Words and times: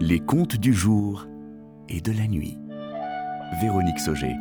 Les 0.00 0.20
contes 0.20 0.56
du 0.56 0.72
jour 0.72 1.26
et 1.88 2.00
de 2.00 2.12
la 2.12 2.28
nuit. 2.28 2.56
Véronique 3.60 3.98
Sauger. 3.98 4.32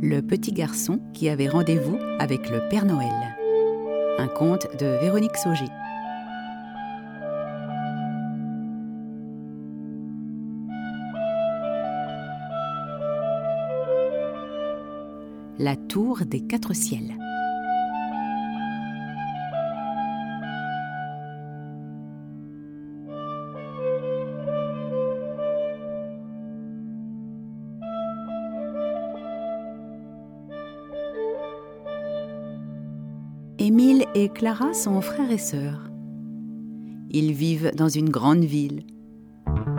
Le 0.00 0.20
petit 0.22 0.52
garçon 0.52 1.00
qui 1.12 1.28
avait 1.28 1.48
rendez-vous 1.48 1.98
avec 2.18 2.48
le 2.48 2.66
Père 2.70 2.86
Noël. 2.86 3.12
Un 4.18 4.28
conte 4.28 4.66
de 4.78 4.86
Véronique 5.02 5.36
Sauger. 5.36 5.68
La 15.60 15.74
tour 15.74 16.20
des 16.24 16.38
quatre 16.38 16.72
ciels. 16.72 17.18
Émile 33.58 34.04
et 34.14 34.28
Clara 34.28 34.72
sont 34.72 35.00
frères 35.00 35.32
et 35.32 35.38
sœurs. 35.38 35.90
Ils 37.10 37.32
vivent 37.32 37.72
dans 37.74 37.88
une 37.88 38.10
grande 38.10 38.44
ville, 38.44 38.84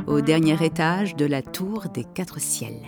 au 0.07 0.19
dernier 0.19 0.61
étage 0.61 1.15
de 1.15 1.25
la 1.25 1.41
tour 1.41 1.85
des 1.93 2.03
quatre 2.03 2.41
ciels. 2.41 2.81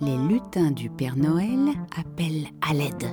Les 0.00 0.16
lutins 0.16 0.70
du 0.70 0.90
Père 0.90 1.16
Noël 1.16 1.70
appellent 1.96 2.48
à 2.60 2.74
l'aide. 2.74 3.08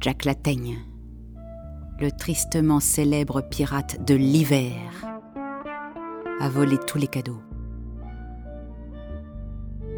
Jack 0.00 0.24
Lataigne, 0.24 0.78
le 2.00 2.10
tristement 2.10 2.80
célèbre 2.80 3.40
pirate 3.40 4.04
de 4.04 4.14
l'hiver, 4.14 4.74
a 6.40 6.48
volé 6.48 6.76
tous 6.88 6.98
les 6.98 7.06
cadeaux. 7.06 7.40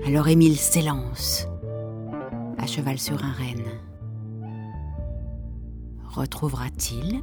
Alors 0.07 0.29
Émile 0.29 0.59
s'élance, 0.59 1.49
à 2.59 2.67
cheval 2.67 2.99
sur 2.99 3.25
un 3.25 3.33
renne. 3.33 3.65
Retrouvera-t-il 6.05 7.23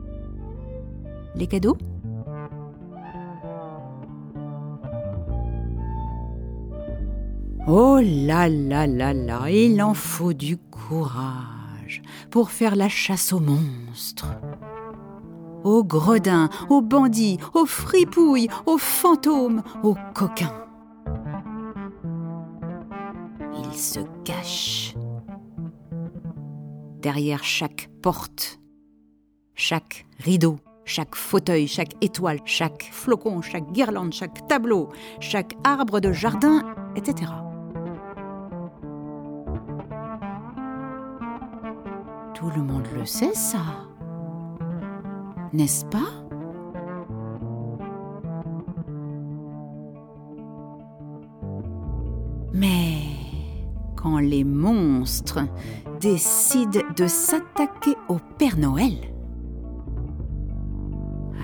les 1.35 1.47
cadeaux? 1.47 1.77
Oh 7.67 7.99
là 8.01 8.49
là 8.49 8.87
là 8.87 9.13
là, 9.13 9.49
il 9.51 9.83
en 9.83 9.93
faut 9.93 10.33
du 10.33 10.57
courage 10.57 12.01
pour 12.31 12.49
faire 12.49 12.75
la 12.75 12.89
chasse 12.89 13.33
aux 13.33 13.39
monstres, 13.39 14.33
aux 15.63 15.83
gredins, 15.83 16.49
aux 16.69 16.81
bandits, 16.81 17.37
aux 17.53 17.67
fripouilles, 17.67 18.47
aux 18.65 18.79
fantômes, 18.79 19.61
aux 19.83 19.95
coquins. 20.15 20.65
Il 23.55 23.73
se 23.77 23.99
cache 24.23 24.95
derrière 26.99 27.43
chaque 27.43 27.89
porte, 28.01 28.59
chaque 29.53 30.07
rideau, 30.17 30.57
chaque 30.83 31.13
fauteuil, 31.13 31.67
chaque 31.67 31.93
étoile, 32.03 32.39
chaque 32.43 32.89
flocon, 32.91 33.43
chaque 33.43 33.71
guirlande, 33.71 34.13
chaque 34.13 34.47
tableau, 34.47 34.89
chaque 35.19 35.55
arbre 35.63 35.99
de 35.99 36.11
jardin, 36.11 36.63
etc. 36.95 37.31
Tout 42.41 42.49
le 42.55 42.63
monde 42.63 42.87
le 42.95 43.05
sait, 43.05 43.35
ça. 43.35 43.59
N'est-ce 45.53 45.85
pas? 45.85 45.99
Mais 52.51 53.03
quand 53.95 54.17
les 54.17 54.43
monstres 54.43 55.41
décident 55.99 56.79
de 56.97 57.05
s'attaquer 57.05 57.95
au 58.09 58.17
Père 58.39 58.57
Noël, 58.57 58.95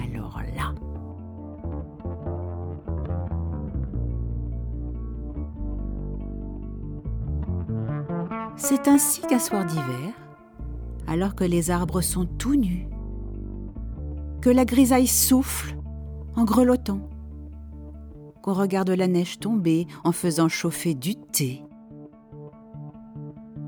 alors 0.04 0.42
là, 0.56 0.74
c'est 8.56 8.88
ainsi 8.88 9.22
qu'un 9.22 9.38
soir 9.38 9.64
d'hiver, 9.64 9.84
alors 11.08 11.36
que 11.36 11.44
les 11.44 11.72
arbres 11.72 12.02
sont 12.02 12.26
tout 12.26 12.56
nus, 12.56 12.88
que 14.42 14.50
la 14.50 14.66
grisaille 14.66 15.08
souffle 15.08 15.78
en 16.36 16.44
grelottant, 16.44 17.10
qu'on 18.44 18.54
regarde 18.54 18.92
la 18.92 19.08
neige 19.08 19.40
tomber 19.40 19.88
en 20.04 20.12
faisant 20.12 20.50
chauffer 20.50 20.94
du 20.94 21.16
thé. 21.16 21.64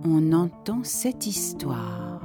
On 0.05 0.31
entend 0.33 0.81
cette 0.83 1.25
histoire. 1.27 2.21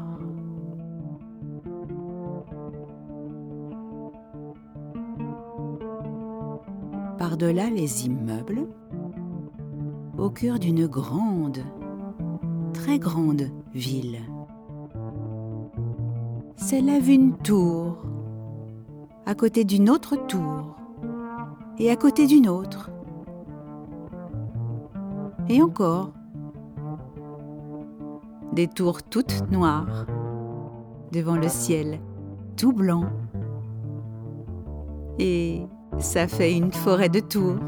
Par-delà 7.19 7.71
les 7.71 8.07
immeubles, 8.07 8.69
au 10.19 10.31
cœur 10.31 10.59
d'une 10.59 10.87
grande, 10.87 11.65
très 12.73 12.99
grande 12.99 13.51
ville 13.73 14.19
s'élève 16.65 17.11
une 17.11 17.37
tour, 17.37 17.99
à 19.27 19.35
côté 19.35 19.65
d'une 19.65 19.91
autre 19.91 20.17
tour, 20.17 20.77
et 21.79 21.91
à 21.91 21.97
côté 21.97 22.27
d'une 22.27 22.49
autre, 22.49 22.91
et 25.51 25.63
encore. 25.63 26.13
Des 28.55 28.67
tours 28.67 29.03
toutes 29.03 29.45
noires, 29.51 30.07
devant 31.13 31.37
le 31.37 31.49
ciel 31.49 32.01
tout 32.57 32.73
blanc. 32.73 33.05
Et 35.19 35.67
ça 35.99 36.27
fait 36.29 36.57
une 36.57 36.73
forêt 36.73 37.11
de 37.11 37.21
tours, 37.21 37.59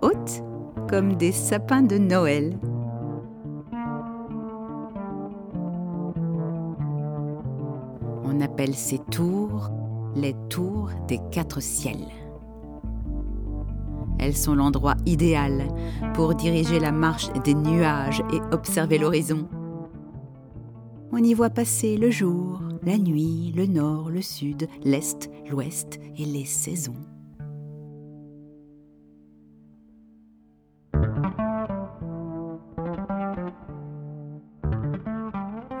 hautes 0.00 0.42
comme 0.88 1.16
des 1.16 1.32
sapins 1.32 1.82
de 1.82 1.98
Noël. 1.98 2.56
Appelle 8.52 8.74
ces 8.74 8.98
tours 8.98 9.70
les 10.14 10.34
tours 10.50 10.90
des 11.08 11.18
quatre 11.30 11.62
ciels. 11.62 12.12
Elles 14.18 14.36
sont 14.36 14.54
l'endroit 14.54 14.94
idéal 15.06 15.68
pour 16.12 16.34
diriger 16.34 16.78
la 16.78 16.92
marche 16.92 17.32
des 17.44 17.54
nuages 17.54 18.22
et 18.30 18.54
observer 18.54 18.98
l'horizon. 18.98 19.48
On 21.12 21.16
y 21.16 21.32
voit 21.32 21.48
passer 21.48 21.96
le 21.96 22.10
jour, 22.10 22.60
la 22.82 22.98
nuit, 22.98 23.54
le 23.56 23.64
nord, 23.64 24.10
le 24.10 24.20
sud, 24.20 24.68
l'est, 24.84 25.30
l'ouest 25.50 25.98
et 26.18 26.26
les 26.26 26.44
saisons. 26.44 26.92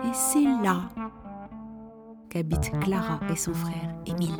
Et 0.04 0.14
c'est 0.14 0.44
là 0.62 0.88
qu'habitent 2.32 2.72
Clara 2.80 3.20
et 3.30 3.36
son 3.36 3.52
frère 3.52 3.94
Émile. 4.06 4.30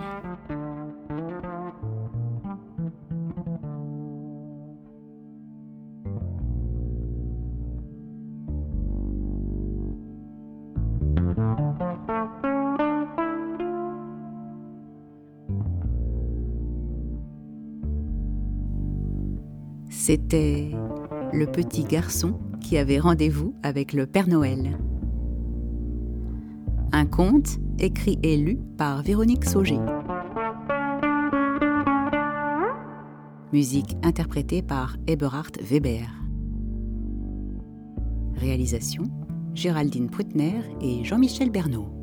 C'était 19.90 20.70
le 21.32 21.46
petit 21.46 21.84
garçon 21.84 22.40
qui 22.60 22.78
avait 22.78 22.98
rendez-vous 22.98 23.54
avec 23.62 23.92
le 23.92 24.06
Père 24.06 24.28
Noël. 24.28 24.78
Un 26.94 27.06
conte 27.06 27.58
écrit 27.78 28.18
et 28.22 28.36
lu 28.36 28.58
par 28.76 29.02
Véronique 29.02 29.46
Sauger. 29.46 29.78
Musique 33.50 33.96
interprétée 34.02 34.60
par 34.60 34.98
Eberhard 35.06 35.52
Weber. 35.62 36.06
Réalisation 38.34 39.04
Géraldine 39.54 40.10
Pruttner 40.10 40.60
et 40.82 41.02
Jean-Michel 41.02 41.50
Bernot. 41.50 42.01